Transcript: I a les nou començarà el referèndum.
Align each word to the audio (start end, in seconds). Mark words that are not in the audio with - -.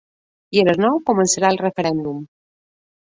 I 0.57 0.61
a 0.61 0.63
les 0.69 0.79
nou 0.85 0.97
començarà 1.09 1.53
el 1.55 1.61
referèndum. 1.65 2.25